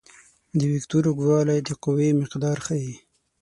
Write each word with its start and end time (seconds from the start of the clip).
د 0.59 0.61
وکتور 0.73 1.03
اوږدوالی 1.07 1.59
د 1.67 1.69
قوې 1.83 2.09
مقدار 2.21 2.57
ښيي. 2.65 2.93